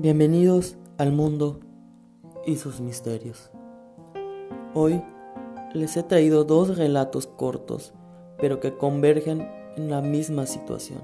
[0.00, 1.58] Bienvenidos al mundo
[2.46, 3.50] y sus misterios.
[4.72, 5.02] Hoy
[5.74, 7.94] les he traído dos relatos cortos,
[8.38, 11.00] pero que convergen en la misma situación.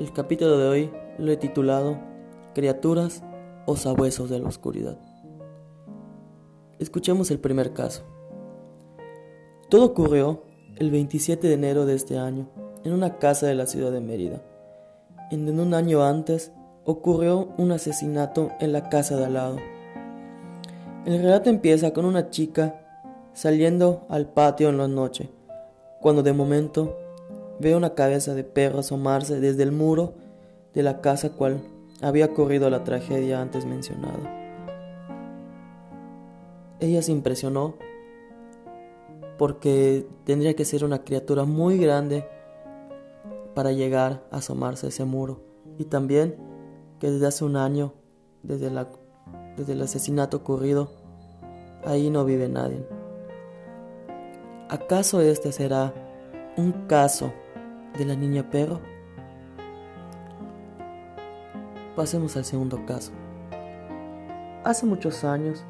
[0.00, 2.00] El capítulo de hoy lo he titulado
[2.52, 3.22] Criaturas
[3.66, 4.98] o sabuesos de la oscuridad.
[6.80, 8.02] Escuchemos el primer caso.
[9.68, 10.42] Todo ocurrió
[10.78, 12.48] el 27 de enero de este año
[12.82, 14.42] en una casa de la ciudad de Mérida,
[15.30, 16.50] en donde un año antes
[16.84, 19.56] ocurrió un asesinato en la casa de al lado.
[21.04, 22.80] El relato empieza con una chica
[23.32, 25.30] saliendo al patio en la noche,
[26.00, 26.96] cuando de momento
[27.60, 30.14] ve una cabeza de perro asomarse desde el muro
[30.74, 31.60] de la casa cual
[32.00, 34.40] había ocurrido la tragedia antes mencionada.
[36.80, 37.74] Ella se impresionó
[39.38, 42.26] porque tendría que ser una criatura muy grande
[43.54, 45.40] para llegar a asomarse a ese muro
[45.78, 46.51] y también
[47.02, 47.94] que desde hace un año,
[48.44, 48.86] desde, la,
[49.56, 50.92] desde el asesinato ocurrido,
[51.84, 52.86] ahí no vive nadie.
[54.68, 55.92] ¿Acaso este será
[56.56, 57.32] un caso
[57.98, 58.78] de la niña perro?
[61.96, 63.10] Pasemos al segundo caso.
[64.62, 65.64] Hace muchos años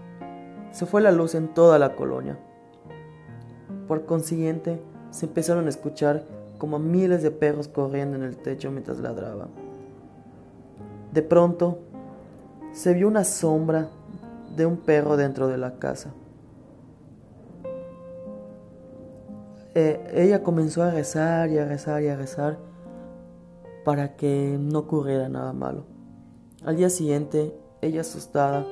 [0.71, 2.39] se fue la luz en toda la colonia.
[3.89, 6.27] Por consiguiente, se empezaron a escuchar
[6.59, 9.72] como miles de perros corriendo en el techo mientras ladraban.
[11.13, 11.79] De pronto,
[12.73, 13.89] se vio una sombra
[14.57, 16.15] de un perro dentro de la casa.
[19.75, 22.59] Eh, ella comenzó a rezar y a rezar y a rezar
[23.85, 25.85] para que no ocurriera nada malo.
[26.65, 28.67] Al día siguiente, ella asustada,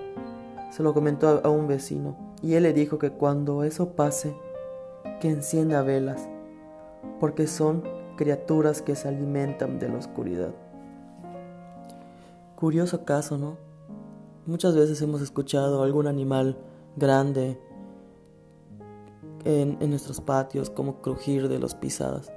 [0.71, 4.35] se lo comentó a un vecino y él le dijo que cuando eso pase,
[5.21, 6.29] que encienda velas,
[7.19, 7.83] porque son
[8.17, 10.55] criaturas que se alimentan de la oscuridad.
[12.61, 13.57] Curioso caso, ¿no?
[14.45, 16.59] Muchas veces hemos escuchado algún animal
[16.95, 17.59] grande
[19.45, 22.31] en, nuestros patios como crujir de los pisadas.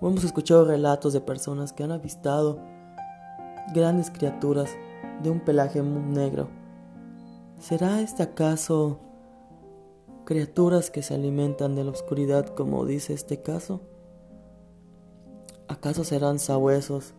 [0.00, 2.60] O hemos escuchado relatos de personas que han avistado
[3.74, 4.70] grandes criaturas
[5.24, 6.48] de un pelaje muy negro.
[7.58, 9.00] ¿Será este acaso
[10.26, 13.80] criaturas que se alimentan de la oscuridad como dice este caso?
[15.66, 17.14] ¿Acaso serán sabuesos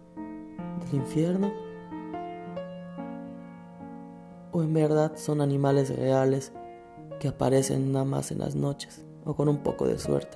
[0.85, 1.66] del infierno?
[4.57, 6.51] O en verdad son animales reales
[7.19, 10.35] que aparecen nada más en las noches o con un poco de suerte.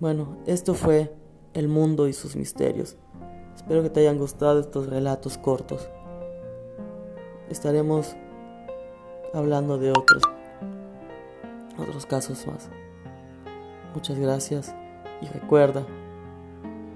[0.00, 1.12] Bueno, esto fue
[1.52, 2.96] el mundo y sus misterios.
[3.54, 5.90] Espero que te hayan gustado estos relatos cortos.
[7.50, 8.16] Estaremos
[9.34, 10.22] hablando de otros
[11.78, 12.70] otros casos más.
[13.92, 14.74] Muchas gracias
[15.20, 15.84] y recuerda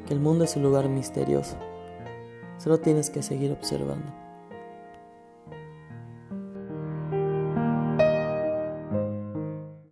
[0.06, 1.58] que el mundo es un lugar misterioso.
[2.62, 4.29] Solo tienes que seguir observando.